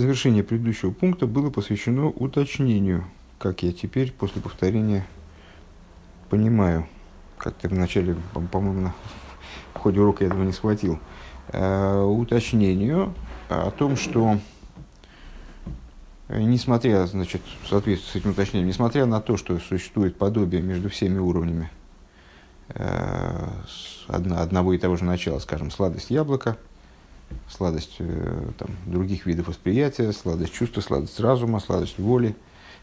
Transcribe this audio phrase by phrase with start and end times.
[0.00, 3.04] Завершение предыдущего пункта было посвящено уточнению,
[3.38, 5.06] как я теперь после повторения
[6.30, 6.86] понимаю,
[7.36, 8.16] как ты вначале,
[8.50, 8.94] по-моему,
[9.74, 10.98] в ходе урока я этого не схватил,
[11.48, 13.12] э, уточнению
[13.50, 14.38] о том, что
[16.30, 21.18] несмотря, значит, в соответствии с этим уточнением, несмотря на то, что существует подобие между всеми
[21.18, 21.68] уровнями
[22.70, 23.48] э,
[24.08, 26.56] одного и того же начала, скажем, сладость яблока–
[27.48, 32.34] сладость э, там, других видов восприятия, сладость чувства, сладость разума, сладость воли.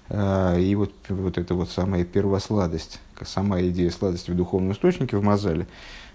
[0.10, 5.24] Э, и вот, вот эта вот самая первосладость, сама идея сладости в духовном источнике, в
[5.24, 5.68] Мазале,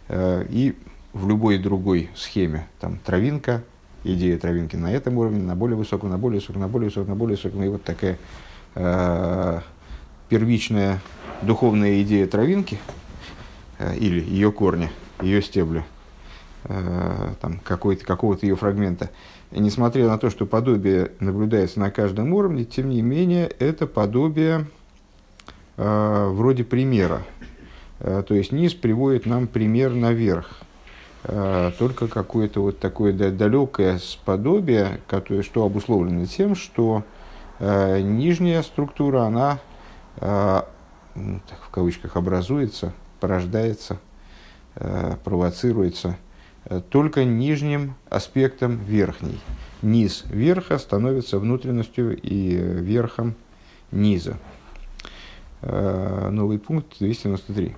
[0.09, 0.77] э, и
[1.13, 3.63] в любой другой схеме, там травинка,
[4.05, 7.17] идея травинки на этом уровне, на более высоком, на более высоком, на более высоком, на
[7.17, 8.19] более высоком, и вот такая
[8.75, 9.61] э,
[10.29, 11.01] первичная
[11.43, 12.79] духовная идея травинки,
[13.99, 15.85] или ее корня, ее стебля,
[16.65, 19.11] Э, там, какого-то ее фрагмента.
[19.51, 24.67] И несмотря на то, что подобие наблюдается на каждом уровне, тем не менее, это подобие
[25.77, 27.23] э, вроде примера.
[27.99, 30.61] Э, то есть низ приводит нам пример наверх.
[31.25, 37.03] Э, только какое-то вот такое далекое подобие, которое, что обусловлено тем, что
[37.59, 39.59] э, нижняя структура, она
[40.19, 40.63] э,
[41.15, 43.99] так, в кавычках образуется, порождается,
[44.77, 46.17] э, провоцируется–
[46.91, 49.39] только нижним аспектом верхней.
[49.83, 53.35] Низ верха становится внутренностью и верхом
[53.91, 54.39] низа.
[55.63, 57.77] Э, новый пункт 293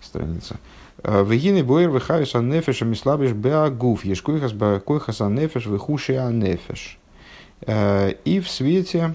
[0.00, 0.56] страница.
[1.02, 6.98] Э, Вегины боер выхаюс а нефеш мислабиш беагуф, ешкойхас беакойхас а нефеш выхуши а нефеш.
[7.66, 9.14] И в свете,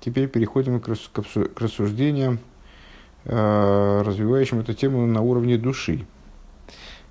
[0.00, 0.88] теперь переходим к
[1.60, 2.38] рассуждениям,
[3.26, 6.06] развивающим эту тему на уровне души.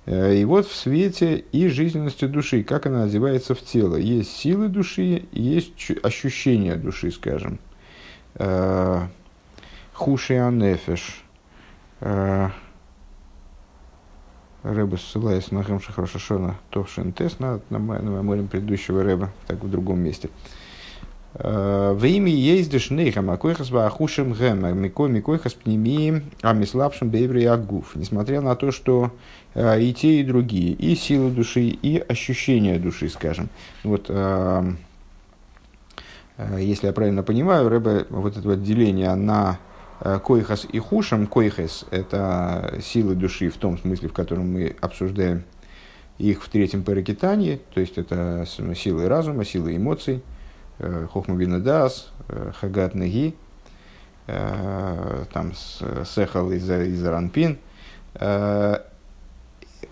[0.06, 3.96] Э, и вот в свете и жизненности души, как она одевается в тело.
[3.96, 5.72] Есть силы души, есть
[6.02, 7.58] ощущения души, скажем.
[8.34, 9.06] Э,
[9.92, 11.22] Хуши анефеш.
[12.00, 12.48] Э,
[14.62, 19.68] Рэба ссылаясь на Хемша Хорошашона Товшин Тес, на, на, на мемориум предыдущего Рэба, так в
[19.68, 20.30] другом месте.
[21.34, 27.96] В имя ездишь нейхам, а койхас ахушем гэм, микой микойхас пнемием, а мислапшим бейври агуф.
[27.96, 29.10] Несмотря на то, что
[29.54, 33.50] и те, и другие, и силы души, и ощущения души, скажем.
[33.84, 34.72] Вот, э,
[36.38, 39.58] э, если я правильно понимаю, Рэбе вот это вот деление на
[40.24, 45.44] койхас и хушам, койхас– это силы души в том смысле, в котором мы обсуждаем
[46.18, 50.22] их в третьем паракитании, то есть это силы разума, силы эмоций,
[51.12, 52.10] хохма дас,
[52.58, 53.36] хагат неги,
[54.26, 55.52] там
[56.04, 57.58] сехал из, из ранпин,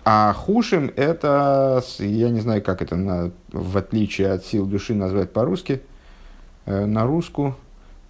[0.03, 5.31] а хушим это, я не знаю, как это на, в отличие от сил души назвать
[5.31, 5.81] по-русски,
[6.65, 7.55] э, на русскую,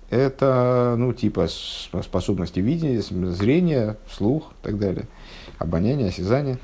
[0.09, 5.07] это, ну, типа способности видения, зрения, слух и так далее,
[5.57, 6.59] обоняние, осязание,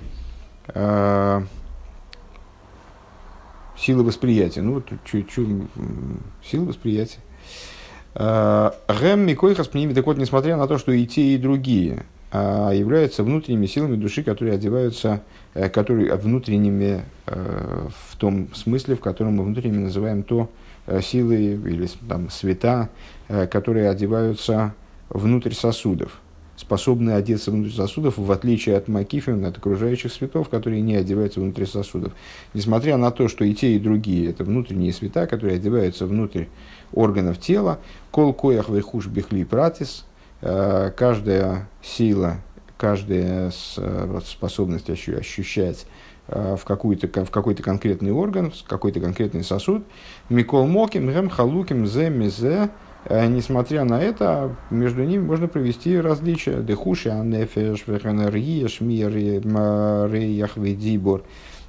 [0.70, 1.42] э,
[3.78, 5.60] силы восприятия, ну, чуть-чуть,
[6.46, 7.20] силы восприятия.
[8.16, 13.68] Э, Гэм Микойхас так вот, несмотря на то, что и те, и другие– являются внутренними
[13.68, 15.22] силами души, которые одеваются,
[15.54, 20.50] э, которые внутренними э, в том смысле, в котором мы внутренними называем то
[20.88, 22.90] э, силы или там, света,
[23.28, 24.74] которые одеваются
[25.10, 26.20] внутрь сосудов,
[26.58, 31.66] способны одеться внутрь сосудов, в отличие от макифин, от окружающих светов, которые не одеваются внутрь
[31.66, 32.14] сосудов.
[32.54, 36.46] Несмотря на то, что и те, и другие– это внутренние света, которые одеваются внутрь
[36.92, 37.80] органов тела,
[38.12, 40.06] кол коях вейхуш бихли пратис–
[40.42, 42.38] каждая сила,
[42.78, 45.86] каждая э, способность ощущать
[46.28, 49.84] э, в, какой-то, в какой-то конкретный орган, в какой-то конкретный сосуд.
[50.30, 52.70] Микол Моким, Гем Халуким, Зе, Мизе.
[53.10, 56.62] Несмотря на это, между ними можно провести различия.
[56.62, 61.24] Дехуши, Анефеш, Веханария, Шмир, Реях, Ведибор.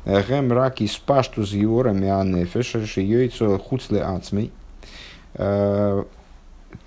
[0.04, 4.50] Гем Раки, Спашту, Зиорами, Анефеш, Шиёйцо, Хуцле, Ацмей.
[5.34, 6.06] То,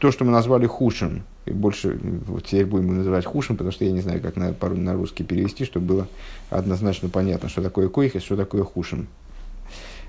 [0.02, 4.02] что мы назвали хушем, и больше, вот теперь будем называть хушем, потому что я не
[4.02, 6.08] знаю, как на, на русский перевести, чтобы было
[6.50, 9.08] однозначно понятно, что такое койхес, что такое хушем.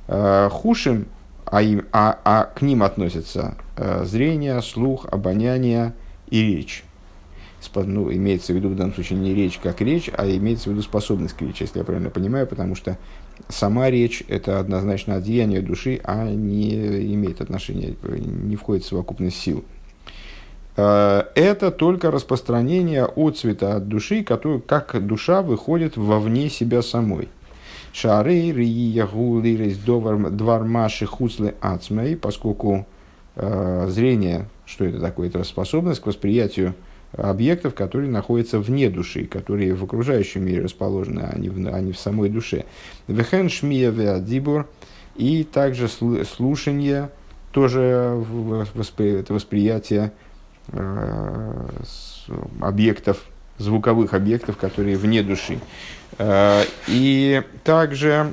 [0.08, 1.06] А, хушем,
[1.46, 5.94] а, им, а, а к ним относятся а, зрение, слух, обоняние
[6.28, 6.84] и речь.
[7.74, 10.82] Ну, имеется в виду в данном случае не речь как речь, а имеется в виду
[10.82, 12.98] способность к речи, если я правильно понимаю, потому что
[13.48, 19.64] сама речь– это однозначно одеяние души, а не имеет отношения, не входит в совокупность сил.
[20.76, 27.28] Э, это только распространение от цвета от души, который, как душа выходит вовне себя самой.
[27.92, 32.86] Шары, рия, гулирис, двор маши, хуцлы, ацмей, поскольку
[33.36, 35.28] э, зрение, что это такое?
[35.28, 36.74] Это способность к восприятию
[37.12, 41.92] объектов, которые находятся вне души, которые в окружающем мире расположены, а не в, а не
[41.92, 42.64] в самой душе.
[43.08, 44.66] Вехен шмия веадибур
[45.16, 47.10] и также слушание,
[47.52, 48.24] тоже
[48.98, 50.12] это восприятие
[52.60, 53.24] объектов,
[53.58, 55.58] звуковых объектов, которые вне души.
[56.18, 58.32] Э, и также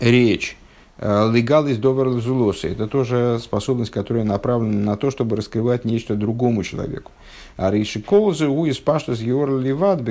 [0.00, 0.56] речь.
[1.04, 2.68] Э, легал из довер зулоса.
[2.68, 7.10] Это тоже способность, которая направлена на то, чтобы раскрывать нечто другому человеку.
[7.56, 8.80] А рейши колзы у из
[9.20, 10.02] йор ливат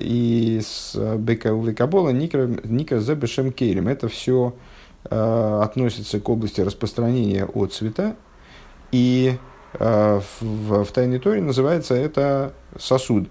[0.00, 3.88] и с бека векабола ника за бешем кейлем.
[3.88, 4.54] Это все
[5.10, 8.14] э, относится к области распространения от цвета.
[8.92, 13.28] И э, в, в Тайной Торе называется это сосуд.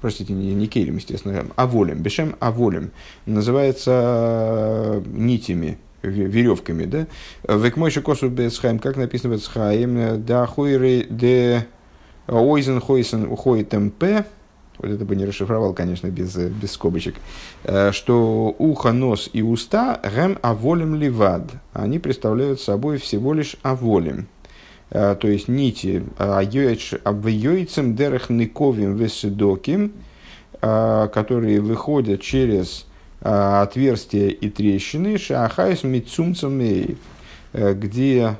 [0.00, 1.98] Простите, не, не кейлем, естественно, а волем.
[1.98, 2.90] Бешем а волем.
[3.26, 7.06] Называется э, нитями, веревками, да?
[7.46, 11.66] Векмойши косу бесхайм, как написано в Бесхайм, да хуйры де
[12.26, 14.24] Ойзен Хойсен уходит МП,
[14.78, 17.16] вот это бы не расшифровал, конечно, без, без скобочек,
[17.64, 24.20] э, что ухо, нос и уста гем аволем ливад, они представляют собой всего лишь аволем,
[24.20, 24.39] э,
[24.90, 29.92] то есть нити обвейцем дерех никовим веседоким,
[30.60, 32.86] э, которые выходят через
[33.20, 36.96] отверстия и трещины, шахайс мицумцамей,
[37.52, 38.38] где,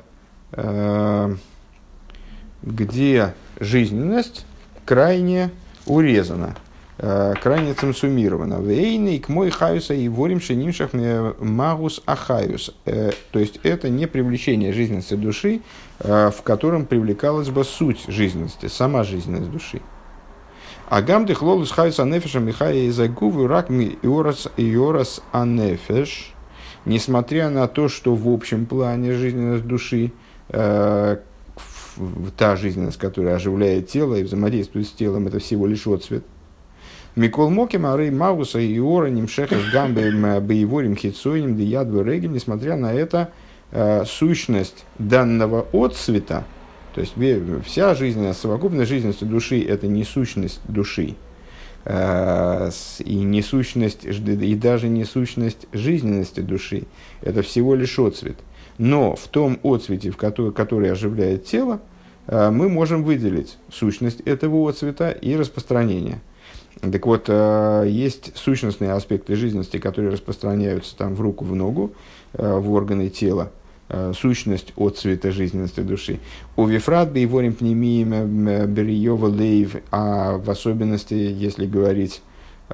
[2.63, 4.45] где жизненность
[4.85, 5.51] крайне
[5.85, 6.70] урезана, э,
[7.01, 8.61] крайне ценсумирована.
[8.61, 10.91] Вейный к мой хаюса и ворим шенимшах
[11.39, 12.75] магус ахаюс.
[12.85, 15.61] Э, то есть это не привлечение жизненности души,
[15.99, 19.81] э, в котором привлекалась бы суть жизненности, сама жизненность души.
[20.89, 26.35] А гамды хлолус хаюса нефеша михая и загувы рак иорас иорас анефеш.
[26.85, 30.11] Несмотря на то, что в общем плане жизненность души
[30.49, 31.17] та
[32.55, 36.23] жизненность, которая оживляет тело и взаимодействует с телом, это всего лишь отцвет.
[37.15, 43.31] Микол Моким, Арей Мауса и Ора, Нимшеха, Гамбе, Боеворим, Хитсоиним, Диядвы, Реги, несмотря на это,
[43.71, 46.45] э, сущность данного отцвета,
[46.95, 47.13] то есть
[47.65, 51.15] вся жизненность, совокупная жизненность души– это не сущность души,
[51.85, 52.69] э,
[52.99, 56.83] и не сущность, и даже не сущность жизненности души.
[57.21, 58.37] Это всего лишь отцвет–
[58.81, 61.81] но в том отцвете, в который, который оживляет тело,
[62.25, 66.19] э, мы можем выделить сущность этого отцвета и распространение.
[66.79, 71.91] Так вот, э, есть сущностные аспекты жизненности, которые распространяются там в руку, в ногу,
[72.33, 73.51] э, в органы тела,
[74.13, 76.19] сущность от цвета жизненности души.
[76.55, 82.21] У Вифрат Бейворим Пнемием Бериева Лейв, а в особенности, если говорить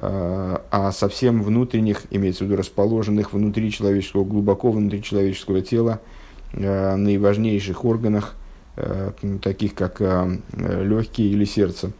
[0.00, 6.00] Э, а совсем внутренних, имеется в виду расположенных внутри человеческого, глубоко внутри человеческого тела,
[6.52, 8.34] э, наиважнейших органах,
[8.76, 9.10] э,
[9.42, 11.90] таких как легкие или сердце.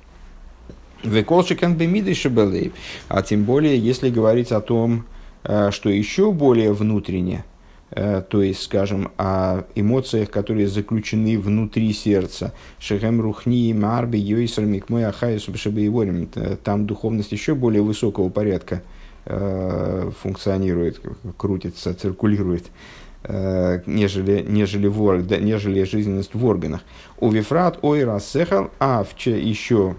[1.03, 2.73] Веколшикен бемиды шебелей.
[3.09, 5.07] А тем более, если говорить о том,
[5.43, 7.45] что еще более внутренне–
[7.91, 12.53] Э, то есть, скажем, о эмоциях, которые заключены внутри сердца.
[12.79, 16.29] Шехем рухни, марби, йойсер, микмой, ахай, субшебееворим.
[16.63, 18.83] Там духовность еще более высокого порядка
[19.25, 21.01] э, функционирует,
[21.39, 22.67] крутится, циркулирует,
[23.25, 26.83] э, нежели, нежели, в, нежели жизненность в органах.
[27.19, 29.97] У вифрат ой рассехал, а в еще,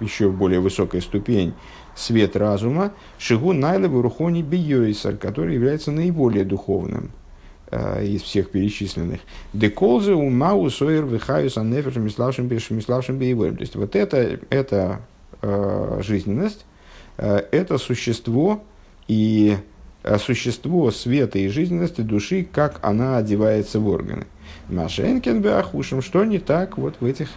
[0.00, 1.54] еще более высокая ступень,
[1.94, 7.10] свет разума, шигу найлеву рухони бiyойсар, который является наиболее духовным
[7.70, 9.20] э, из всех перечисленных.
[9.52, 13.56] Деколзы у мау сойер вихаюс аннефершим миславшим миславшим бейвоем.
[13.56, 15.00] То есть вот это, это
[15.42, 16.64] э, жизненность,
[17.16, 18.62] э, это существо
[19.08, 19.56] и
[20.04, 24.26] э, существо света и жизненности души, как она одевается в органы.
[24.68, 27.28] Машенкен беахушим, что не так вот в этих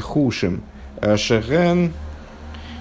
[0.00, 0.62] хушим.
[1.00, 1.92] Э, шеген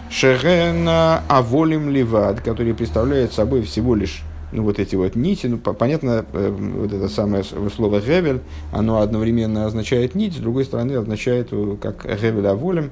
[0.09, 6.25] Шерена Аволим Ливад, который представляет собой всего лишь ну, вот эти вот нити, ну, понятно,
[6.31, 8.39] э, вот это самое слово «гевель»,
[8.71, 12.91] оно одновременно означает нить, с другой стороны означает, э, как «гевель аволем»,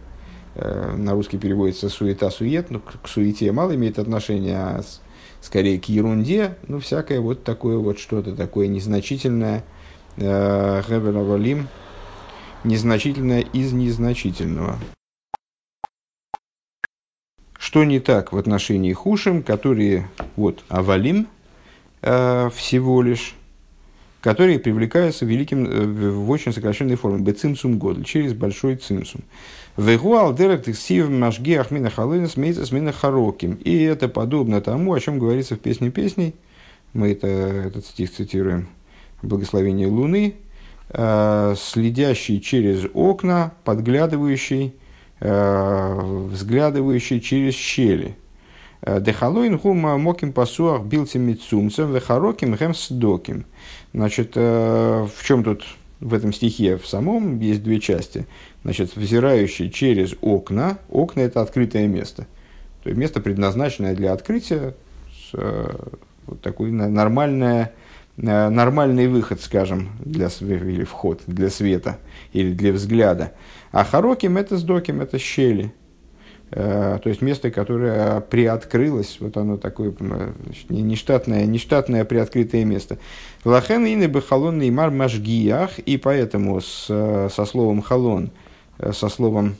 [0.56, 4.82] э, на русский переводится «суета-сует», ну, к суете мало имеет отношение, а
[5.42, 9.64] скорее к ерунде, ну, всякое вот такое вот что-то такое незначительное,
[10.18, 11.70] «гевель аволим»,
[12.66, 14.78] незначительное из незначительного.
[17.58, 21.28] Что не так в отношении хушим, которые, вот, авалим,
[22.02, 23.36] э, всего лишь,
[24.22, 29.22] которые привлекаются великим, в очень сокращенной форме, бецимсум год, через большой цимсум.
[29.78, 33.56] Вегу алдерек тексив машги ахмина халынес мейцес мина хароким.
[33.56, 36.34] И это подобно тому, о чем говорится в песне песней.
[36.94, 38.70] Мы это, этот стих цитируем.
[39.22, 40.36] Благословение Луны,
[40.90, 44.72] э, следящий через окна, подглядывающий, э,
[45.20, 48.18] взглядывающий через щели.
[48.86, 53.46] Э, Дехалоин хума моким пасуах билтим мицумцем, вехароким хэм сдоким.
[53.94, 55.66] Значит, э, в чем тут
[56.00, 58.28] в этом стихе в самом есть две части.
[58.64, 60.78] Значит, взирающий через окна.
[60.90, 62.28] Окна– это открытое место.
[62.84, 64.76] То есть место, предназначенное для открытия,
[65.12, 65.76] с, э,
[66.28, 67.74] вот такой нормальное,
[68.18, 71.98] э, нормальный выход, скажем, для, или вход для света
[72.34, 73.32] или для взгляда.
[73.76, 75.74] А хароким– это сдоким, это щели.
[76.52, 82.98] Э, то есть место, которое приоткрылось, вот оно такое значит, нештатное, нештатное приоткрытое место.
[83.44, 88.32] Лахен ины бы халон неймар машгиях, и поэтому с, со словом халон–
[88.78, 89.56] Э, со словом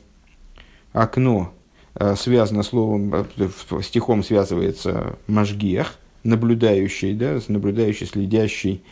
[0.94, 1.54] окно
[1.96, 8.84] э, связано словом, э, стихом связывается мажгех, наблюдающий, да, наблюдающий, следящий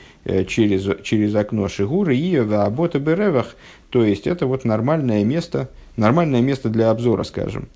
[0.47, 3.55] через, через окно Шигуры и Вабота Беревах,
[3.89, 7.67] то есть это вот нормальное место, нормальное место для обзора, скажем.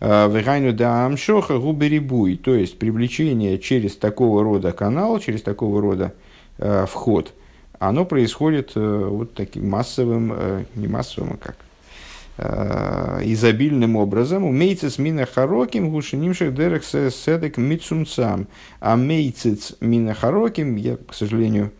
[0.00, 6.14] Вегайну да амшоха губерибуй, то есть привлечение через такого рода канал, через такого рода
[6.86, 7.34] вход,
[7.78, 11.56] оно происходит вот таким массовым, не массовым, а как?
[11.56, 11.69] Э,
[13.22, 14.44] изобильным образом.
[14.44, 18.46] У мейцец мина хароким гушенимших дерек седек мицумцам.
[18.80, 21.72] А мейцец мина хароким, я, к сожалению,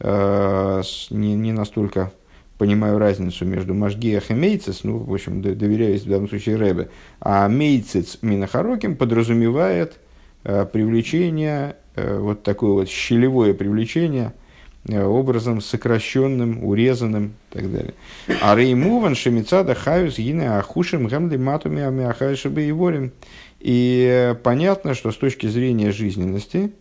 [0.00, 2.12] э, не, не настолько
[2.58, 7.48] понимаю разницу между Машгиях и Мейцец, ну, в общем, доверяюсь в данном случае Рэбе, а
[7.48, 10.00] Мейцец Минахароким подразумевает
[10.42, 14.47] э, привлечение, э, вот такое вот щелевое привлечение– Э,
[14.86, 17.94] образом сокращенным, урезанным и так далее.
[18.40, 23.12] А реймуван шемицада хаюс гине ахушим гамли матуми амиахайшибы и ворим.
[23.60, 26.72] И понятно, что с точки зрения жизненности,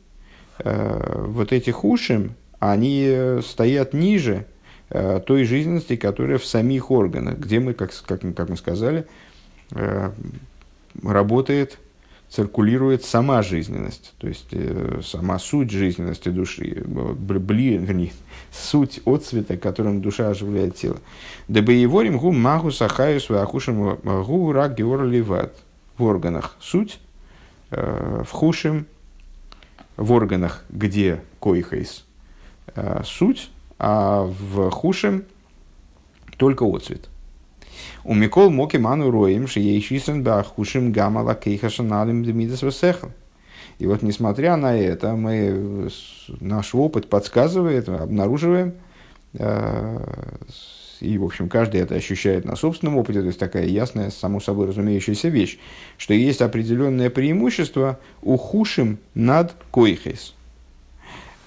[0.60, 4.46] э, вот эти хушим, они стоят ниже
[4.90, 9.06] э, той жизненности, которая в самих органах, где мы, как, как, как мы сказали,
[11.04, 11.78] работает
[12.30, 18.12] циркулирует сама жизненность, то есть э, сама суть жизненности души, бли, вернее,
[18.52, 20.98] суть отцвета, которым душа оживляет тело.
[21.48, 25.56] Дабы его гу магу сахаю свахушим гу рак ливат.
[25.98, 27.00] В органах суть,
[27.72, 28.86] э, в хушим,
[29.96, 32.06] в органах, где койхейс,
[32.76, 35.24] э, суть, а в хушим
[36.38, 37.10] только отцвет.
[38.04, 43.12] У Микол Моки Ману Роем, Шиейшисен Бахушим Гамала Кейхашаналим Демидас Весехал.
[43.80, 45.90] И вот, несмотря на это, мы,
[46.40, 48.74] наш опыт подсказывает, обнаруживаем,
[51.00, 54.66] и, в общем, каждый это ощущает на собственном опыте, то есть такая ясная, само собой
[54.68, 55.60] разумеющаяся вещь,
[56.00, 60.34] что есть определенное преимущество у хушим над койхес.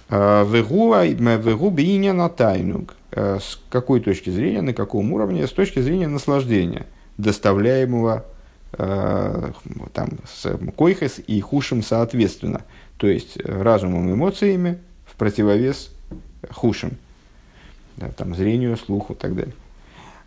[0.08, 2.94] Вегу бейня на тайнуг.
[3.12, 6.86] Э, с какой точки зрения, на каком уровне, с точки зрения наслаждения,
[7.18, 8.24] доставляемого
[8.74, 9.50] э,
[9.92, 12.62] там, с койхес и хушем соответственно,
[12.98, 15.90] то есть разумом и эмоциями в противовес
[16.52, 16.92] хушем,
[17.96, 19.54] да, там, зрению, слуху и так далее.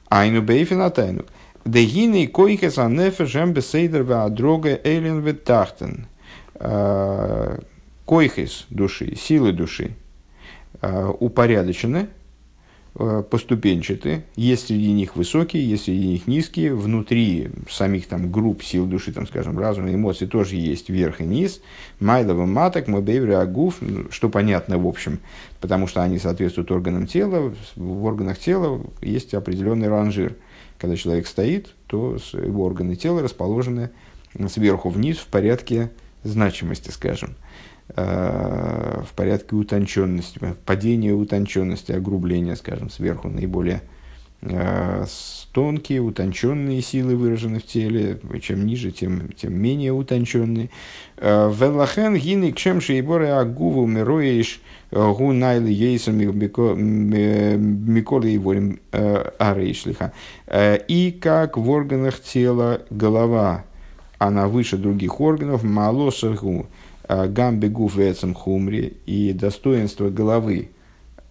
[0.10, 1.24] Айну бейфина тайну.
[1.64, 6.08] Дегины койхес анефешем бесейдер дрога эйлен ветахтен.
[6.56, 7.60] Э,
[8.04, 9.96] койхес души, силы души
[10.82, 12.23] упорядочены, Э,
[12.94, 19.12] поступенчаты, есть среди них высокие, есть среди них низкие, внутри самих там групп сил души,
[19.12, 21.62] там, скажем, разума, эмоций тоже есть верх и низ,
[22.00, 23.80] майлова маток, мобейври агуф,
[24.12, 25.20] что понятно в общем,
[25.60, 30.36] потому что они соответствуют органам тела, в органах тела есть определенный ранжир.
[30.78, 33.90] Когда человек стоит, то его органы тела расположены
[34.50, 35.92] сверху вниз в порядке
[36.24, 37.36] значимости, скажем.
[37.96, 43.84] Э, в порядке утонченности, падения утонченности, огрубления, скажем, сверху наиболее
[44.42, 45.06] э,
[45.52, 50.72] тонкие, утонченные силы выражены в теле, чем ниже, тем, тем менее утонченные.
[51.18, 54.60] Э, Велахен гины кшем шейборы агуву мироиш
[54.90, 58.56] гу найли ейсом миколы его
[59.38, 60.14] арейшлиха.
[60.52, 63.66] И как в органах тела голова,
[64.18, 66.66] она выше других органов, малосаху,
[67.08, 67.98] гамби гуф
[68.36, 70.70] хумри и достоинство головы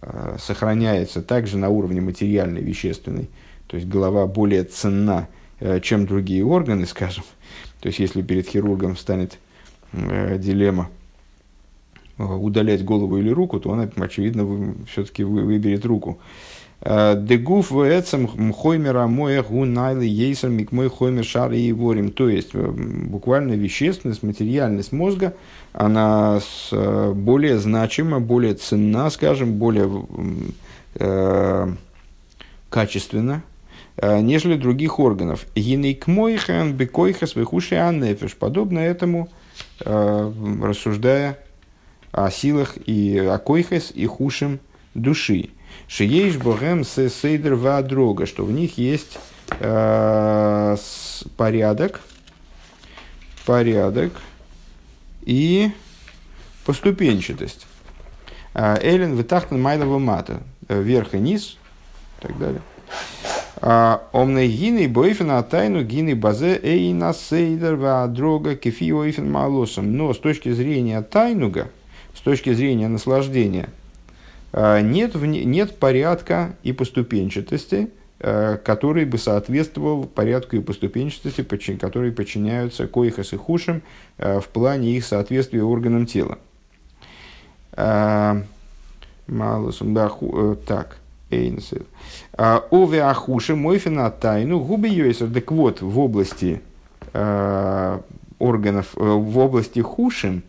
[0.01, 3.29] э, сохраняется также на уровне материальной, вещественной.
[3.67, 5.27] То есть голова более ценна,
[5.59, 7.23] э, чем другие органы, скажем.
[7.79, 9.39] То есть если перед хирургом станет
[9.91, 10.89] дилемма
[12.17, 16.19] удалять голову или руку, то он, очевидно, все-таки выберет руку.
[16.85, 22.11] Дегуф вэцем хоймера моя гунайлы ейсер мой хоймер шары и ворим.
[22.11, 25.33] То есть, буквально вещественность, материальность мозга,
[25.71, 29.89] она более значима, более ценна, скажем, более
[30.95, 31.67] э,
[32.69, 33.43] качественна,
[34.01, 35.45] нежели других органов.
[35.55, 38.35] Гинейк мойхан бекойхас вехуши аннефеш.
[38.35, 39.29] Подобно этому,
[39.79, 41.39] рассуждая
[42.11, 44.59] о силах и о койхес и хушем
[44.95, 45.49] души.
[45.93, 49.19] Шиеш богем се сейдер дрога, что в них есть
[49.59, 50.75] э,
[51.37, 52.01] порядок,
[53.45, 54.11] порядок
[55.21, 55.69] и
[56.65, 57.67] поступенчатость.
[58.55, 61.57] А, Эллен вытахтен майлова мата, э, вверх и низ,
[62.17, 62.61] и так далее.
[63.61, 69.95] А, Омны гины бойфена тайну гины базе эйна сейдер дрога кефи ойфен малосом.
[69.95, 71.69] Но с точки зрения тайнуга,
[72.15, 73.82] с точки зрения наслаждения– Э,
[74.53, 81.41] нет, нет порядка и поступенчатости, э, который бы соответствовал порядку и поступенчатости,
[81.75, 83.81] которые подчиняются коихас и хушим
[84.19, 86.37] э, в плане их соответствия органам тела.
[90.67, 90.97] Так.
[92.69, 95.31] Ове ахуши мойфина тайну губы йойсер.
[95.33, 96.61] Так вот, в области
[98.37, 100.43] органов, в области хушим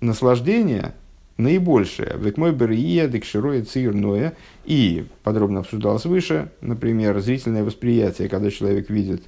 [0.00, 0.94] наслаждения–
[1.36, 2.16] наибольшее.
[2.18, 4.34] Векмой берия, декшироя, цирное.
[4.64, 9.22] И подробно обсуждалось выше, например, зрительное восприятие, когда человек видит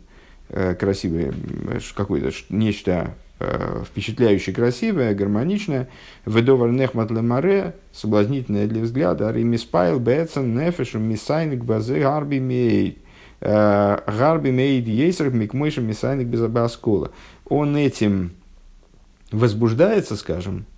[0.49, 1.35] э, красивое,
[1.95, 5.89] какое-то нечто э, впечатляющее, красивое, гармоничное.
[6.25, 9.31] Ведовар нехмат лемаре, соблазнительное для взгляда.
[9.33, 12.99] Римиспайл, бецен, нефешу, мисайник, базе, гарби, мейд.
[13.41, 17.11] Э, гарби, мейд, ейсер, микмойша, мисайник, безобаскола.
[17.49, 18.31] Он этим
[19.33, 20.76] возбуждается, скажем, Э,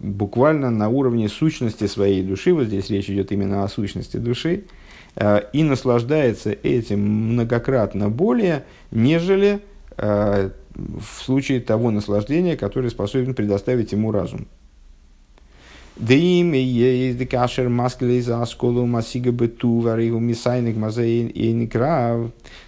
[0.00, 4.64] буквально на уровне сущности своей души, вот здесь речь идет именно о сущности души,
[5.16, 7.00] э, и наслаждается этим
[7.32, 9.60] многократно более, нежели
[9.98, 14.46] э, в случае того наслаждения, которое способен предоставить ему разум.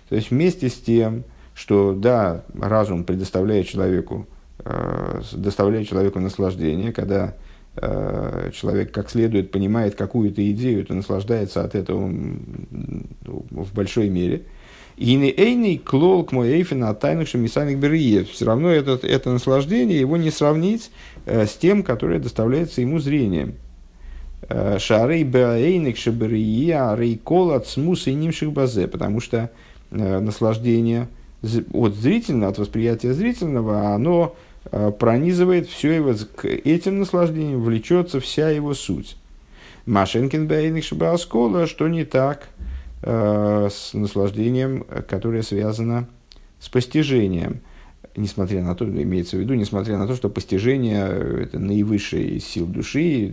[0.08, 7.34] То есть вместе с тем, что да, разум предоставляет человеку Э, доставляет человеку наслаждение, когда
[7.76, 14.42] э, человек как следует понимает какую-то идею, то наслаждается от этого в большой мере.
[14.96, 18.28] И не эйный клол к мой эйфина от тайных шамисайных бериев.
[18.30, 20.90] Все равно это, это наслаждение его не сравнить
[21.24, 23.54] э, с тем, которое доставляется ему зрением.
[24.78, 28.88] Шарей баэйник шаберия рейкол от смуса и нимших базе.
[28.88, 29.50] Потому что
[29.90, 31.08] наслаждение
[31.72, 34.47] от зрительного, от восприятия зрительного, оно Э,
[34.98, 39.16] пронизывает все его, к этим наслаждениям влечется вся его суть.
[39.86, 42.48] Машенкин Бейник Шабаскола, что не так
[43.02, 46.08] э, с наслаждением, которое связано
[46.60, 47.60] с постижением.
[48.14, 51.06] Несмотря на то, имеется в виду, несмотря на то, что постижение–
[51.44, 53.32] это наивысшие сил души,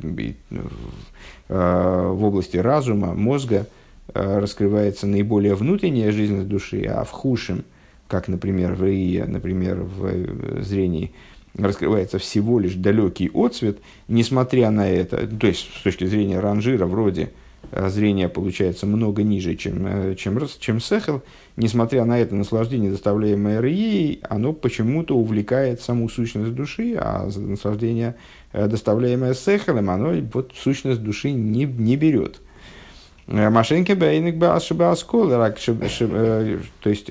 [1.50, 3.68] э, в области разума, мозга
[4.14, 7.66] раскрывается наиболее внутренняя жизнь души, а в худшем–
[8.08, 11.12] как, например, в Рие, например, в э, зрении,
[11.58, 17.32] раскрывается всего лишь далекий отцвет, несмотря на это, то есть с точки зрения ранжира вроде
[17.72, 21.24] э, зрение получается много ниже, чем, э, чем, чем сехел,
[21.56, 28.15] несмотря на это наслаждение, доставляемое Рией, оно почему-то увлекает саму сущность души, а наслаждение,
[28.54, 32.41] доставляемое сехелем, оно вот сущность души не, не берет.
[33.28, 37.10] Машинки бейник баашибаскол, то есть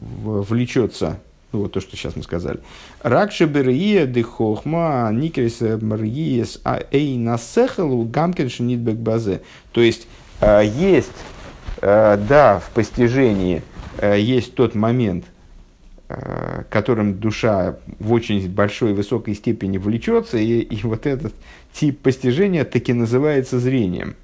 [0.00, 1.18] влечется,
[1.52, 2.60] ну, вот то, что сейчас мы сказали.
[3.02, 9.42] Ракши берия де хохма никрис мриес а эй насехалу гамкин нитбек базе.
[9.72, 10.06] То есть,
[10.40, 11.10] э, есть,
[11.80, 13.62] э, да, в постижении
[13.98, 15.24] э, есть тот момент,
[16.70, 21.32] которым душа в очень большой, высокой степени влечется, и, и вот этот
[21.72, 24.16] тип постижения таки называется зрением.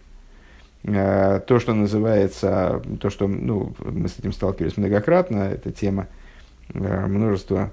[0.84, 6.06] Э, то, что называется, то, что ну, мы с этим сталкивались многократно, это тема
[6.72, 7.72] э, множества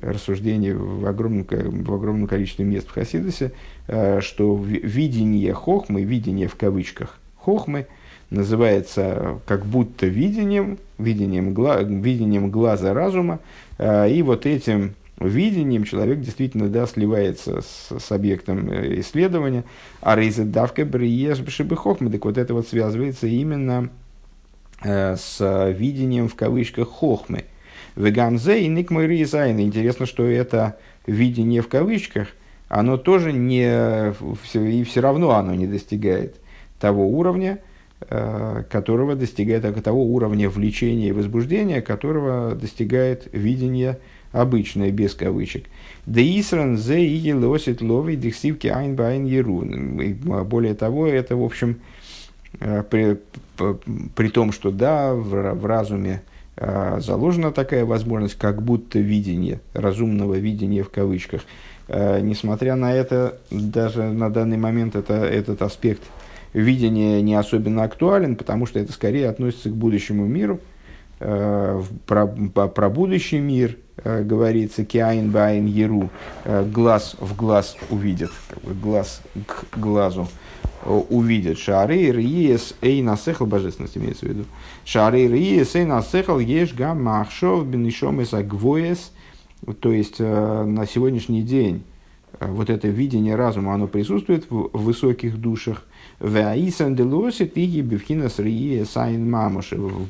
[0.00, 3.52] рассуждений в огромном, в огромном количестве мест в Хасидосе,
[3.86, 7.86] э, что видение хохмы, видение в кавычках хохмы,
[8.30, 13.40] называется как будто видением, видением, гла, видением глаза разума,
[13.80, 19.64] и вот этим видением человек действительно да, сливается с, с объектом э, исследования,
[20.00, 23.90] а бриеш бшибыхохмы, так вот это вот связывается именно
[24.82, 27.44] э, с видением в кавычках хохмы.
[27.96, 29.58] Веганзе и никмой рейзайн.
[29.60, 32.28] Интересно, что это видение в кавычках,
[32.68, 34.12] оно тоже не,
[34.54, 36.36] и все равно оно не достигает
[36.78, 37.58] того уровня,
[38.00, 43.98] э, которого достигает, того уровня влечения и возбуждения, которого достигает видение
[44.32, 45.64] обычное, без кавычек.
[46.06, 49.64] Да исран зе и лосит ловый дексивки айн байн еру.
[50.44, 51.80] Более того, это, в общем,
[52.60, 53.18] э, при,
[54.14, 56.22] при том, что да, в, в разуме
[56.56, 61.42] э, заложена такая возможность, как будто видение, разумного видения в кавычках.
[61.88, 66.02] Э, несмотря на это, даже на данный момент это, этот аспект
[66.52, 70.60] видения не особенно актуален, потому что это скорее относится к будущему миру,
[71.20, 76.10] про, про будущий мир говорится «киайн байн еру»,
[76.72, 78.30] глаз в глаз увидит,
[78.82, 80.26] глаз к глазу
[80.84, 81.58] увидят.
[81.58, 84.44] Шары риес эй насехал божественность имеется в виду.
[84.84, 88.30] Шары риес эй насехал ешь гам махшов бенишом из.
[89.80, 91.82] То есть э, на сегодняшний день
[92.38, 95.84] э, вот это видение разума, оно присутствует в высоких душах.
[96.18, 96.34] В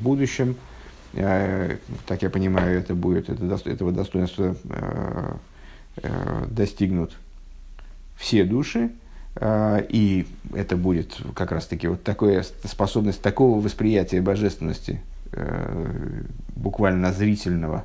[0.02, 0.54] будущем, э,
[1.12, 4.56] так я понимаю, это будет, это, этого достоинства
[6.48, 7.16] достигнут
[8.16, 8.90] все души,
[9.42, 15.00] и это будет как раз-таки вот такая способность такого восприятия божественности,
[15.32, 16.22] э,
[16.54, 17.84] буквально зрительного,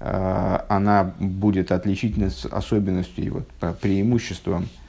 [0.00, 3.48] она будет отличительной особенностью и вот
[3.80, 4.83] преимуществом, э,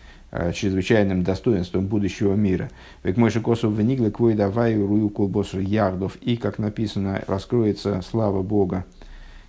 [0.53, 2.69] чрезвычайным достоинством будущего мира.
[3.03, 6.15] Ведь мой косов венигла квой давай рую колбоср ярдов.
[6.17, 8.85] И, как написано, раскроется слава Бога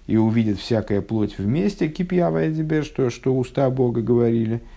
[0.06, 4.60] и увидит всякая плоть вместе, кипьявая тебе, что, что уста Бога говорили–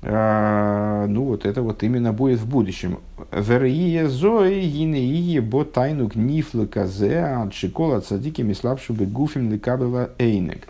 [0.00, 2.98] а, ну вот это вот именно будет в будущем.
[3.32, 10.68] Верие зои гинеие бо тайну гнифлы казе от шикола цадики миславши бы гуфим лекабела эйнек.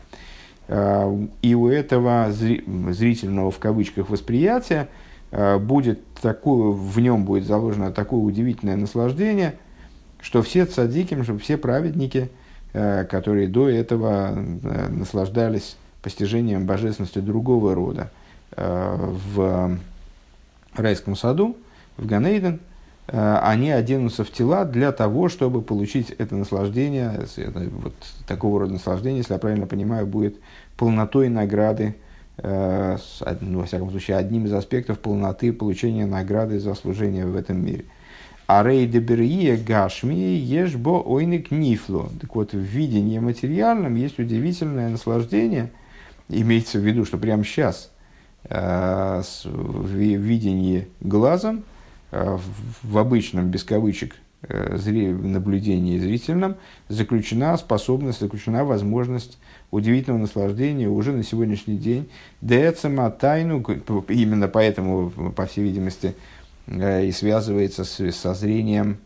[0.69, 4.89] А, и у этого зрительного в кавычках восприятия
[5.33, 9.55] а, будет такое, в нем будет заложено такое удивительное наслаждение,
[10.21, 12.31] что все цадики, что все праведники,
[12.73, 14.31] которые до этого
[14.91, 18.11] наслаждались постижением божественности другого рода,
[18.57, 18.97] Э,
[19.35, 19.79] в
[20.75, 21.57] райском саду,
[21.97, 22.59] в Ганейден, э,
[23.11, 27.27] они оденутся в тела для того, чтобы получить это наслаждение,
[27.83, 27.95] вот
[28.27, 30.37] такого рода наслаждение, если я правильно понимаю, будет
[30.77, 31.97] полнотой награды,
[32.37, 32.99] э,
[33.41, 37.87] ну, во всяком случае, одним из аспектов полноты получения награды за служение в этом мире.
[38.47, 42.11] А рей деберие гашми ешбо ойник нифло.
[42.21, 45.71] Так вот, в видении материальном есть удивительное наслаждение,
[46.29, 47.91] имеется в виду, что прямо сейчас–
[48.51, 51.61] Э, в видении глазом, э,
[52.11, 56.57] в обычном, без кавычек, э, наблюдении зрительном,
[56.89, 59.39] заключена способность, заключена возможность
[59.71, 62.09] удивительного наслаждения уже на сегодняшний день.
[62.41, 63.61] Децема тайну,
[64.09, 66.15] именно поэтому, по всей видимости,
[66.67, 68.99] и связывается с, со зрением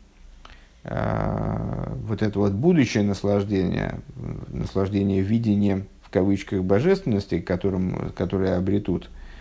[0.84, 4.00] вот это вот будущее наслаждение,
[4.48, 9.31] наслаждение видением в кавычках божественности, которым, которые обретут– Э,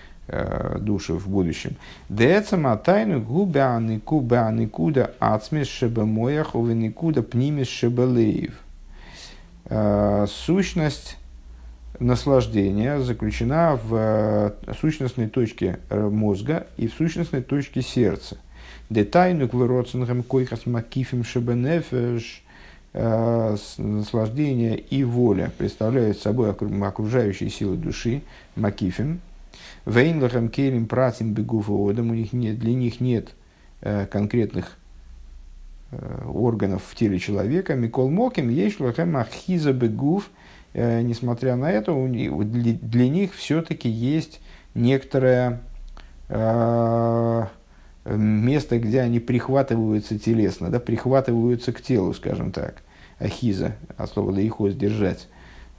[0.80, 1.76] души в будущем.
[2.10, 8.54] Децама тайну губяны кубяны куда ацмис шебемоях увеникуда пнимис шебелеев.
[9.66, 11.18] Э, сущность
[12.00, 18.38] наслаждения заключена в э, сущностной точке мозга и в сущностной точке сердца.
[18.90, 22.44] Детайну квироценгем койхас макифим шебенефеш
[22.94, 28.22] наслаждение и воля представляют собой окружающие силы души,
[28.58, 29.22] макифим,
[29.86, 33.30] Вейнлахам кейлим пратим бегуфа одам, у них нет, для них нет
[33.82, 34.78] э, конкретных
[35.92, 37.74] э, органов в теле человека.
[37.76, 40.30] Микол Моким, Ешлахам Ахиза бегуф,
[40.74, 44.40] э, несмотря на это, для, них все-таки есть
[44.76, 45.62] некоторое
[48.06, 52.84] место, где они прихватываются телесно, да, прихватываются к телу, скажем так.
[53.20, 55.28] Ахиза, от слова лейхоз, держать.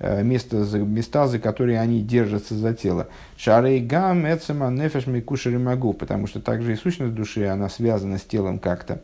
[0.04, 3.06] Э, место, места, за которые они держатся за тело.
[3.36, 8.22] Шарей гам эцема нефеш микушери могу, потому что также и сущность души, она связана с
[8.22, 9.00] телом как-то.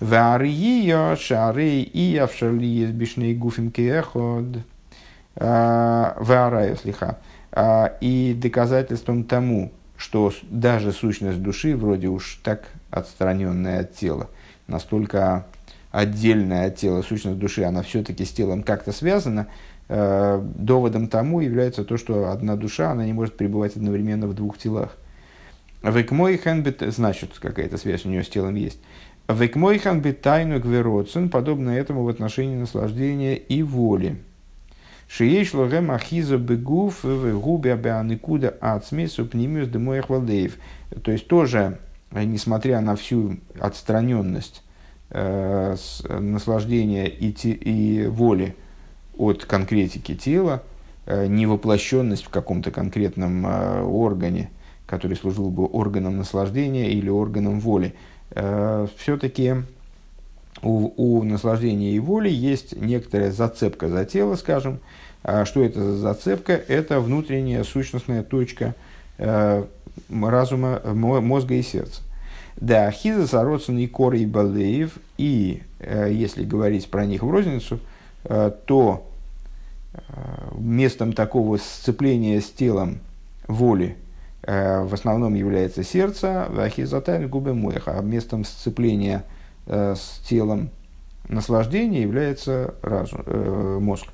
[0.00, 4.56] Вария шарей и авшали бишней гуфим кеход.
[5.34, 7.18] Э, Варая слиха.
[7.52, 14.30] Э, и доказательством тому, что даже сущность души вроде уж так отстраненная от тела,
[14.66, 15.44] настолько
[15.90, 19.46] отдельная от тела, сущность души, она все-таки с телом как-то связана,
[19.88, 24.96] доводом тому является то, что одна душа, она не может пребывать одновременно в двух телах.
[25.82, 28.80] Векмой ханбит, значит, какая-то связь у нее с телом есть.
[29.28, 34.16] Векмой ханбит тайну гвероцин, подобно этому в отношении наслаждения и воли.
[35.08, 40.56] Шиешло гэм ахиза бегуф в губе беаникуда ацмису пнимиус демоях валдеев.
[41.04, 41.78] То есть тоже,
[42.10, 44.64] несмотря на всю отстраненность
[45.10, 45.76] э,
[46.08, 48.56] наслаждения и, и воли
[49.18, 50.62] от конкретики тела,
[51.06, 54.50] э, невоплощенность в каком-то конкретном э, органе,
[54.86, 57.94] который служил бы органом наслаждения или органом воли,
[58.30, 59.54] э, все-таки
[60.62, 64.78] у, у наслаждения и воли есть некоторая зацепка за тело, скажем.
[65.22, 66.52] А что это за зацепка?
[66.52, 68.74] Это внутренняя сущностная точка
[69.18, 72.02] разума, мозга и сердца.
[72.56, 77.80] Да, хиза сароцин и кор и балеев, и если говорить про них в розницу,
[78.66, 79.08] то
[79.92, 80.00] э,
[80.58, 82.98] местом такого сцепления с телом
[83.48, 83.96] воли
[84.42, 89.24] э, в основном является сердце, ахизатайн губы муэха, а местом сцепления–
[89.66, 90.70] Э, с телом
[91.28, 94.06] наслаждения является разум, э, мозг.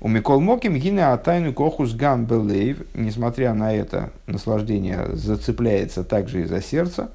[0.00, 6.44] У Микол Моким гине атайну кохус гам белейв, несмотря на это, наслаждение зацепляется также и
[6.46, 7.10] за сердце.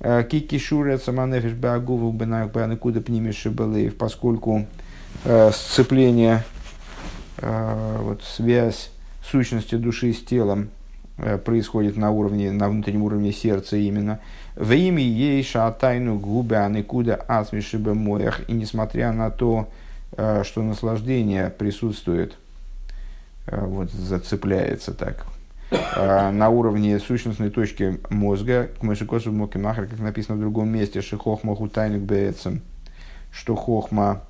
[0.00, 2.12] Э, Кики шурет саманефиш беагуву
[2.76, 4.64] куда пнимеши белейв, поскольку э,
[5.52, 6.44] сцепление,
[7.38, 8.90] э, вот, связь
[9.24, 10.70] сущности души с телом
[11.18, 14.20] э, происходит на уровне, на внутреннем уровне сердца именно–
[14.60, 18.48] в имя ей шатайну губы аникуда асмишиба моях.
[18.48, 19.68] И несмотря на то,
[20.16, 22.36] э, что наслаждение присутствует,
[23.46, 25.24] э, вот зацепляется так,
[25.70, 31.56] э, на уровне сущностной точки мозга, к Машикосу Мокимахар, как написано в другом месте, Шихохма
[31.56, 32.60] Хутайник Беецем,
[33.32, 34.22] что хохма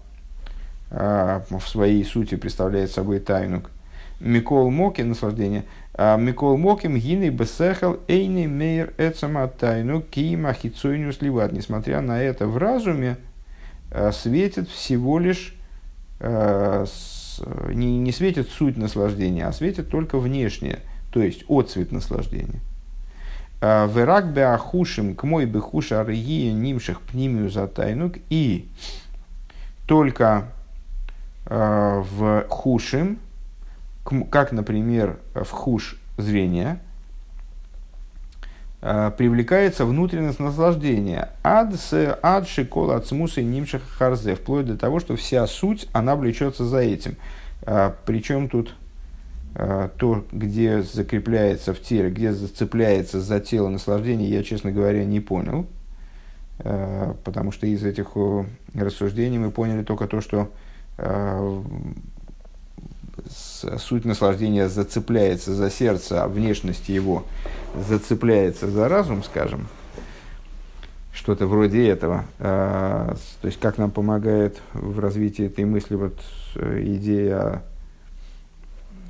[0.91, 3.71] в своей сути представляет собой тайнук.
[4.21, 5.65] Микол Моки, наслаждение–
[6.03, 11.53] а, Микол Моким гины бесехал эйни мейр эцама тайну кима хицойню сливат.
[11.53, 13.19] Несмотря на это, в разуме
[13.91, 15.55] а, светит всего лишь,
[16.21, 16.87] а,
[17.69, 20.79] не, не светит суть наслаждения, а светит только внешнее,
[21.13, 22.61] то есть отцвет наслаждения.
[23.61, 28.71] Верак беахушим к мой бехуша аргия нимших пнимию за тайнук и
[29.87, 30.49] только
[31.51, 33.19] в хушим,
[34.31, 36.81] как, например, в хуш зрения,
[38.83, 41.31] э, привлекается внутренность наслаждения.
[41.43, 46.17] Ад с ад от смуса и нимших харзе, вплоть до того, что вся суть, она
[46.17, 47.17] влечется за этим.
[47.63, 48.75] Э, Причем тут
[49.57, 55.21] э, то, где закрепляется в теле, где зацепляется за тело наслаждения, я, честно говоря, не
[55.21, 55.67] понял.
[57.25, 58.09] Потому что из этих
[58.75, 60.51] рассуждений мы поняли только то, что
[63.79, 67.25] суть наслаждения зацепляется за сердце, а внешность его
[67.75, 69.69] зацепляется за разум, скажем,
[71.13, 72.25] что-то вроде этого.
[72.39, 76.19] А, то есть, как нам помогает в развитии этой мысли вот
[76.57, 77.63] э, идея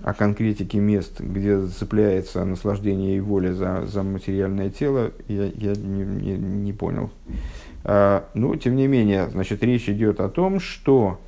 [0.02, 6.04] о конкретике мест, где зацепляется наслаждение и воля за, за материальное тело, я, я не,
[6.04, 7.10] не, не понял.
[7.84, 11.20] А, ну, тем не менее, значит, речь идет о том, что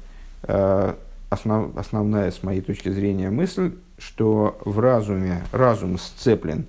[1.33, 6.67] основ, основная, с моей точки зрения, мысль, что в разуме разум сцеплен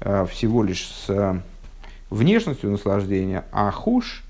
[0.00, 1.40] э, всего лишь с э,
[2.10, 4.24] внешностью наслаждения, а хуш,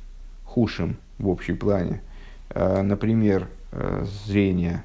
[0.45, 2.03] хушем в общем плане,
[2.51, 4.85] э, например, э, зрение,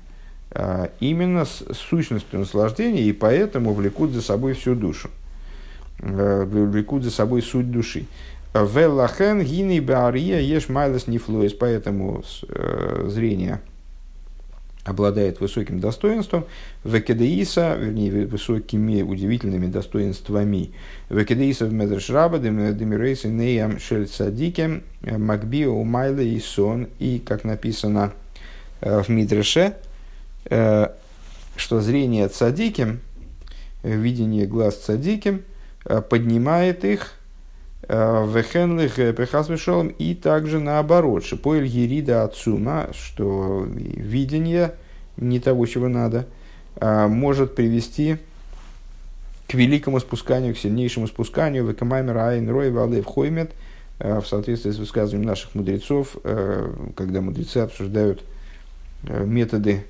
[0.51, 5.09] э, именно с сущностью наслаждения, и поэтому влекут за собой всю душу,
[5.99, 8.05] э, влекут за собой суть души.
[8.53, 13.59] Веллахен гини баария еш майлес нефлоис, поэтому э, зрение–
[14.87, 16.45] обладает высоким достоинством,
[16.83, 20.71] векедеиса, вернее, высокими удивительными достоинствами.
[21.09, 26.87] Векедеиса в Медрешраба, Демирейса, Неям, Шель Садике, Макбио, Умайла и Сон.
[26.99, 28.13] И, как написано
[28.81, 29.73] э, в Мидреше,
[30.45, 30.87] э,
[31.55, 33.01] что зрение цадиким,
[33.83, 35.43] видение глаз цадиким,
[35.85, 37.16] э, поднимает их
[37.83, 44.73] Вехенлих прихасвешолом и также наоборот, шипоэль ерида отцума, что видение
[45.15, 46.25] не того, чего надо,
[46.75, 48.17] а, может привести
[49.47, 53.51] к великому спусканию, к сильнейшему спусканию в Экамаймер Айн Рой Валев Хоймет
[53.99, 56.17] в соответствии с высказыванием наших мудрецов,
[56.95, 58.23] когда мудрецы обсуждают
[59.03, 59.85] методы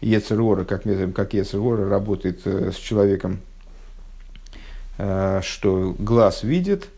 [0.00, 0.82] Ецерора, как,
[1.14, 3.40] как Ецерора работает с человеком,
[4.96, 6.88] что глаз видит–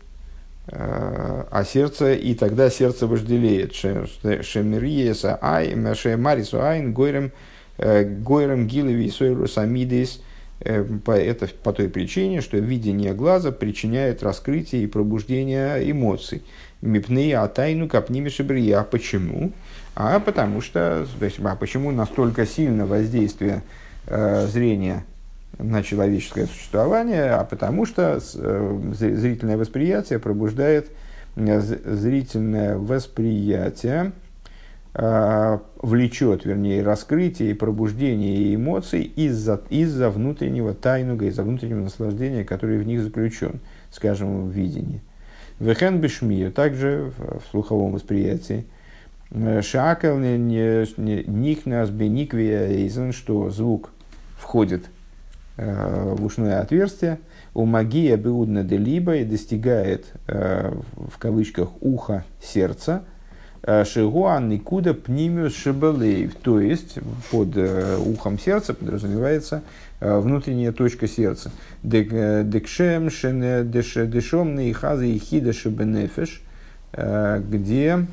[0.73, 3.73] а сердце, и тогда сердце вожделеет.
[3.73, 7.31] Шемириеса ай, марису айн, гойрем,
[7.77, 10.21] э, гойрем гилеви сойрус амидис,
[10.61, 16.43] Это по той причине, что видение глаза причиняет раскрытие и пробуждение эмоций.
[16.81, 18.83] Мипнея атайну капними шибрия.
[18.83, 19.51] Почему?
[19.95, 23.63] А потому что, то есть, а почему настолько сильно воздействие
[24.07, 25.03] э, зрения
[25.57, 27.31] на человеческое существование?
[27.31, 30.91] А потому что э, зрительное восприятие пробуждает
[31.35, 34.13] э, зрительное восприятие,
[34.93, 42.79] э, влечет, вернее, раскрытие и пробуждение эмоций из-за из внутреннего тайнуга, из-за внутреннего наслаждения, которое
[42.79, 43.59] в них заключен,
[43.91, 45.01] скажем, в видении.
[45.59, 48.65] Вехен бешмию, также в слуховом восприятии.
[49.61, 53.91] Шакал никнас бениквия изен, что звук
[54.37, 54.89] входит
[55.61, 57.19] в ушное отверстие,
[57.53, 63.03] у магия беудна де и достигает э, в кавычках уха сердца,
[63.63, 66.97] Шигуан никуда пнимиус шебелеев, то есть
[67.29, 67.55] под
[67.99, 69.61] ухом сердца подразумевается
[69.99, 71.51] внутренняя точка сердца.
[71.83, 76.41] Декшем дешом нейхаза и хида шебенефеш,
[76.91, 78.07] где,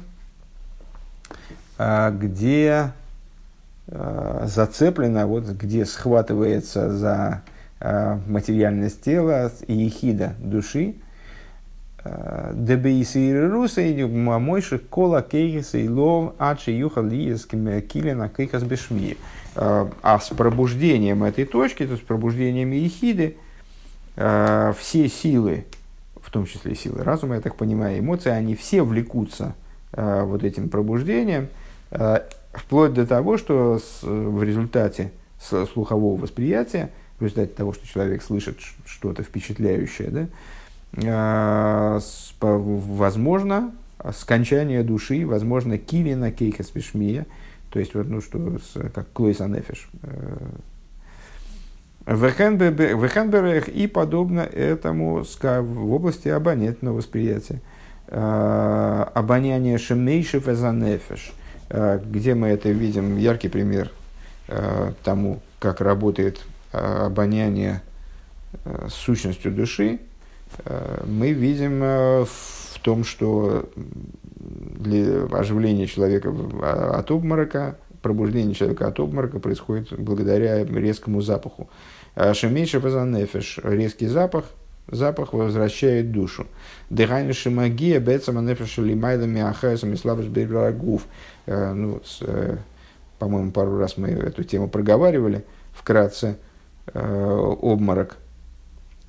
[1.79, 2.93] где
[3.91, 7.43] зацеплено, вот, где схватывается за
[7.81, 10.95] материальность тела и ехида души,
[14.39, 15.65] мойши кола килина.
[19.57, 23.37] А с пробуждением этой точки, то есть пробуждением ехиды,
[24.15, 25.65] все силы,
[26.21, 29.55] в том числе силы разума, я так понимаю, эмоции, они все влекутся
[29.93, 31.49] вот этим пробуждением,
[32.53, 39.23] вплоть до того, что в результате слухового восприятия, в результате того, что человек слышит что-то
[39.23, 40.29] впечатляющее, да,
[40.97, 41.99] Э,
[42.41, 43.73] возможно
[44.13, 47.27] скончание души, возможно килина кейхас вишмия,
[47.71, 48.59] то есть, вот, ну, что,
[48.95, 49.89] как клойс анефиш.
[50.03, 50.37] Э,
[52.07, 57.61] Вехенберех и подобно этому в области абонентного восприятия.
[58.11, 61.35] Обоняние шемейшев эзанефиш,
[61.71, 63.91] где мы это видим, яркий пример
[65.05, 66.41] тому, как работает
[66.73, 67.83] обоняние
[68.65, 70.01] с сущностью души,
[70.65, 73.69] Э, мы видим э, в том, что
[74.37, 76.33] для оживления человека
[76.97, 81.69] от обморока, пробуждение человека от обморока происходит благодаря резкому запаху.
[82.15, 84.45] А Шемейша нефеш резкий запах,
[84.87, 86.47] запах возвращает душу.
[86.89, 91.03] Дыхание шимагия, бецама нефеша лимайдами ахайсами слабость берегов.
[91.49, 92.01] Э, ну,
[93.19, 96.39] по-моему, пару раз мы эту тему проговаривали вкратце.
[96.95, 98.17] Обморок–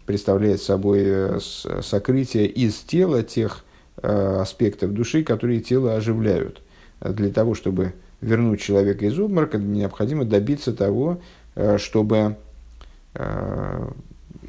[0.10, 1.40] представляет собой э,
[1.84, 3.64] сокрытие из тела тех
[4.02, 6.64] э, аспектов души, которые тело оживляют.
[7.00, 11.22] Для того, чтобы вернуть человека из обморока, необходимо добиться того,
[11.54, 12.38] э, чтобы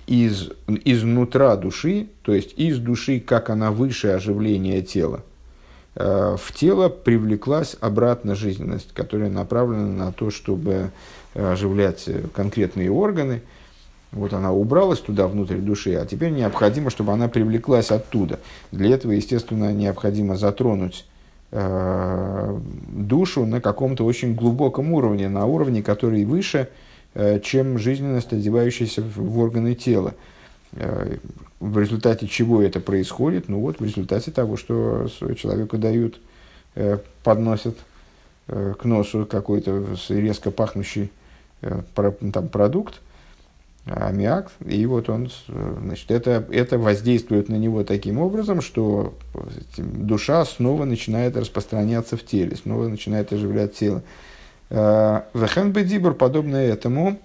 [0.06, 5.22] из, изнутра души, то есть из души, как она выше оживления тела,
[5.94, 10.90] в тело привлеклась обратно жизненность, которая направлена на то, чтобы
[11.34, 13.42] оживлять конкретные органы–
[14.12, 18.40] вот она убралась туда, внутрь души, а теперь необходимо, чтобы она привлеклась оттуда.
[18.72, 21.06] Для этого, естественно, необходимо затронуть
[21.52, 26.68] э, душу на каком-то очень глубоком уровне, на уровне, который выше,
[27.14, 30.14] э, чем жизненность, одевающаяся в органы тела.
[30.72, 33.48] В результате чего это происходит?
[33.48, 36.20] Ну вот, в результате того, что человеку дают,
[36.74, 37.76] э, подносят
[38.48, 41.10] э, к носу какой-то резко пахнущий
[41.62, 41.82] э,
[42.32, 43.00] там, продукт,
[43.84, 45.30] аммиак, и вот он,
[45.82, 49.14] значит, это, это воздействует на него таким образом, что
[49.76, 54.02] душа снова начинает распространяться в теле, снова начинает оживлять тело.
[54.70, 57.18] Вехен бедибр, подобно этому,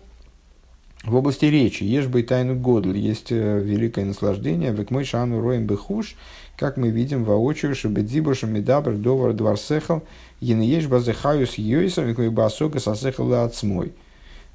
[1.06, 5.66] в области речи, ешь бы тайну годль, есть э, великое наслаждение, век мой шану роем
[5.66, 6.16] бехуш,
[6.58, 10.04] как мы видим воочию, бедибр, шамидабр, довар, дварсехал,
[10.40, 13.94] ешь базехаюс йойсом, век мой басога сасехал отсмой.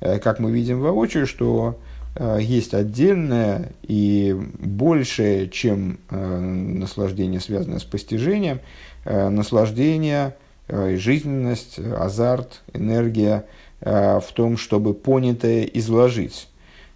[0.01, 1.79] Э, как мы видим воочию, что
[2.17, 8.61] Э, есть отдельное и большее, чем наслаждение, связанное с постижением,
[9.05, 10.37] наслаждение,
[10.69, 13.45] жизненность, азарт, энергия
[13.81, 16.49] в том, чтобы понятое изложить.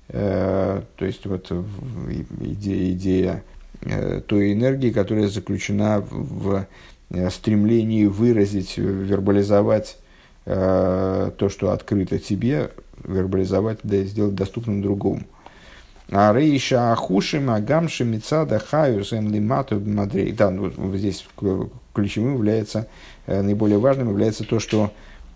[0.09, 1.51] То есть вот
[2.41, 3.43] идея, идея
[4.27, 6.67] той энергии, которая заключена в
[7.31, 9.97] стремлении выразить, вербализовать
[10.45, 12.71] то, что открыто тебе,
[13.03, 15.23] вербализовать, да, сделать доступным другому.
[16.11, 20.33] А рейша ахушим агамши мицада хаюс лимату мадрей.
[20.33, 21.27] Да, ну, здесь
[21.95, 22.89] ключевым является,
[23.27, 24.93] э, наиболее важным является то, что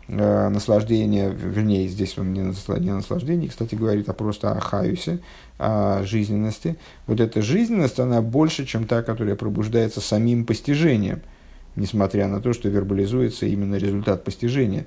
[0.08, 5.20] э, наслаждение, вернее, здесь он не, не наслаждение, кстати, говорит, а просто о хаюсе,
[5.58, 6.76] о жизненности.
[7.06, 11.20] Вот эта жизненность, она больше, чем та, которая пробуждается самим постижением,
[11.76, 14.86] несмотря на то, что вербализуется именно результат постижения.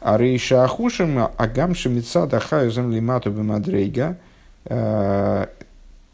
[0.00, 4.18] А рейша ахушим агамши мецада хаюзам лимату бимадрейга.
[4.64, 5.46] Э,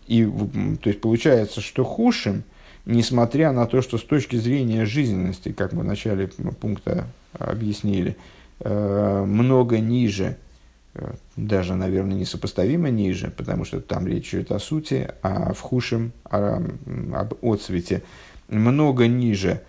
[0.07, 2.45] и, то есть, получается, что хушим–
[2.89, 6.28] несмотря на то, что с точки зрения жизненности, как мы в начале
[6.61, 8.16] пункта объяснили,
[8.61, 10.37] э, много ниже,
[10.95, 16.12] э, даже, наверное, несопоставимо ниже, потому что там речь идет о сути, а в худшем
[16.24, 16.62] о,
[17.14, 18.03] об отцвете,
[18.49, 19.62] много ниже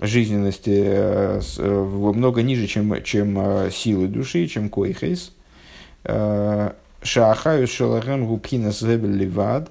[0.00, 5.32] жизненности, э, много ниже, чем, чем силы души, чем койхейс.
[7.00, 9.70] Шаахаю шалахем губхина ливад.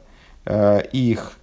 [0.94, 1.34] Их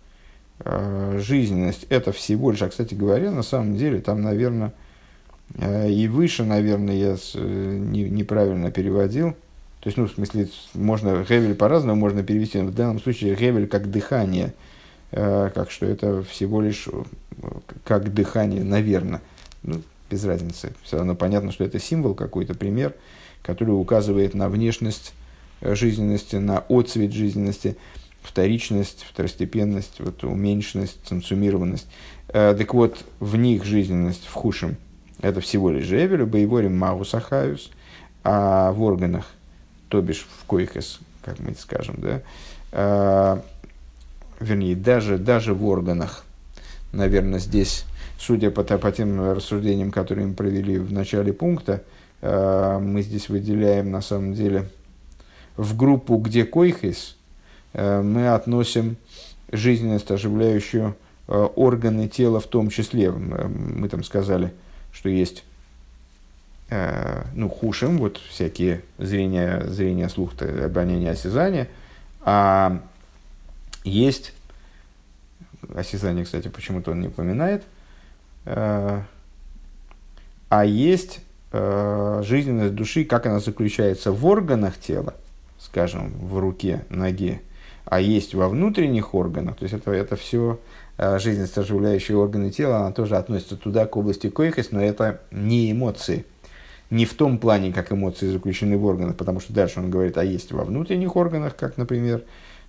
[1.16, 4.72] жизненность это всего лишь, а, кстати говоря, на самом деле там, наверное,
[5.59, 9.32] и выше, наверное, я э, не, неправильно переводил.
[9.80, 12.59] То есть, ну, в смысле, можно Гевель по-разному можно перевести.
[12.59, 14.55] Но в данном случае Гевель как дыхание,
[15.11, 16.88] как что это всего лишь
[17.84, 19.20] как дыхание, наверное.
[19.62, 20.72] Ну, без разницы.
[20.82, 22.95] Все равно понятно, что это символ какой-то, пример,
[23.42, 25.12] который указывает на внешность
[25.61, 27.76] жизненности, на отцвет жизненности
[28.22, 31.86] вторичность, второстепенность, вот, уменьшенность, ценсумированность.
[32.28, 34.76] Э, так вот, в них жизненность в худшем–
[35.29, 37.70] это всего лишь Эвелю, Боеворим Магусахаюс,
[38.22, 39.27] а в органах,
[39.89, 42.22] то бишь в койкес, как мы скажем, да,
[42.72, 43.41] э,
[44.41, 46.25] вернее, даже, даже в органах,
[46.93, 47.85] наверное, здесь,
[48.18, 51.83] судя по, по тем рассуждениям, которые мы провели в начале пункта,
[52.22, 54.68] э, мы здесь выделяем, на самом деле,
[55.57, 57.16] в группу, где койхес–
[57.75, 58.97] Э, мы относим
[59.53, 60.97] жизненность, оживляющую
[61.29, 63.11] э, органы тела в том числе.
[63.11, 64.53] Мы там сказали,
[64.95, 65.45] что есть
[66.70, 71.68] э, ну, хушим, вот всякие зрение, зрение, слух, обоняние, осязание,
[72.22, 72.80] а
[73.82, 74.32] есть
[75.74, 77.64] осязание, кстати, почему-то он не упоминает,
[78.47, 79.05] а
[80.51, 81.20] есть
[81.53, 85.14] жизненность души, как она заключается в органах тела,
[85.59, 87.40] скажем, в руке, ноге,
[87.84, 90.59] а есть во внутренних органах, то есть это, это все
[90.97, 95.72] э, жизненно оживляющие органы тела, она тоже относится туда, к области койхес, но это не
[95.72, 96.24] эмоции.
[96.90, 100.24] Не в том плане, как эмоции заключены в органах, потому что дальше он говорит, а
[100.24, 102.22] есть во внутренних органах, как, например,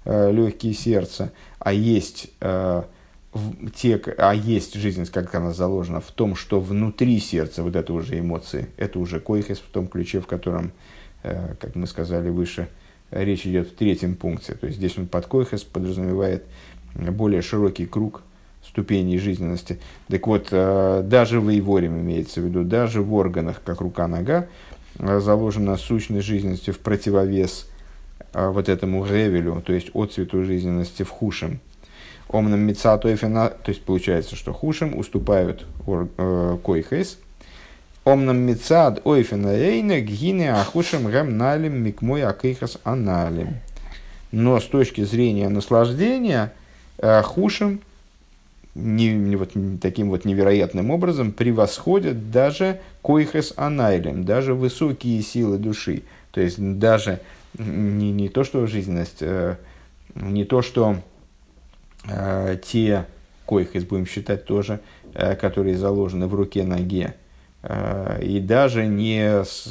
[0.06, 2.84] э, легкие сердца, а есть э,
[3.76, 8.20] те, а есть жизненность, как она заложена, в том, что внутри сердца вот это уже
[8.20, 10.72] эмоции, это уже койхес в том ключе, в котором,
[11.22, 12.70] как мы сказали выше,
[13.12, 14.54] речь идет в третьем пункте.
[14.56, 16.46] То есть здесь он под койхес подразумевает
[16.96, 18.24] более широкий круг
[18.68, 19.80] ступеней жизненности.
[20.10, 24.48] Так вот, э, даже в Иворим имеется в виду, даже в органах, как рука-нога,
[25.00, 27.70] э, заложена сущность жизненности в противовес
[28.34, 31.60] э, вот этому ревелю, то есть отцвету жизненности в хушем.
[32.28, 35.66] Омном мецатоефена, то есть получается, что хушем уступают
[36.64, 37.20] койхес,
[38.06, 43.56] Омнам мецад ойфена эйна гине ахушем гам налим микмой акейхас аналим.
[44.32, 46.54] Но с точки зрения наслаждения,
[46.98, 47.82] э, хушем
[48.74, 56.04] не, вот, таким вот невероятным образом превосходят даже койхес анайлем, даже высокие силы души.
[56.32, 57.22] То есть даже
[57.58, 59.56] не, не то, что жизненность, э,
[60.14, 60.98] не то, что
[62.10, 63.06] э, те
[63.46, 64.80] койхес будем считать тоже,
[65.14, 67.16] которые заложены в руке ноге,
[68.22, 69.70] и даже не с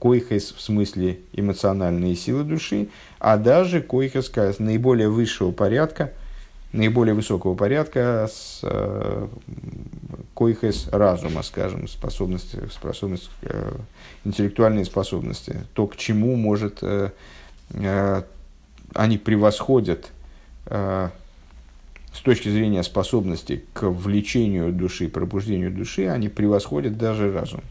[0.00, 6.12] койхес в смысле эмоциональные силы души, а даже койхес с наиболее высшего порядка,
[6.72, 9.28] наиболее высокого порядка с э,
[10.34, 13.30] койхес разума, скажем, способности, способность,
[14.24, 16.82] интеллектуальные способности, то, к чему может,
[18.94, 20.10] они превосходят
[22.12, 27.62] с точки зрения способности к влечению души, пробуждению души, они превосходят даже разум.